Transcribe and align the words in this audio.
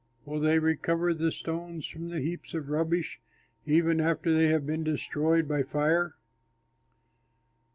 Will 0.25 0.39
they 0.39 0.57
recover 0.57 1.13
the 1.13 1.31
stones 1.31 1.85
from 1.85 2.09
the 2.09 2.19
heaps 2.19 2.55
of 2.55 2.69
rubbish 2.69 3.19
even 3.67 4.01
after 4.01 4.33
they 4.33 4.47
have 4.47 4.65
been 4.65 4.83
destroyed 4.83 5.47
by 5.47 5.61
fire?" 5.61 6.15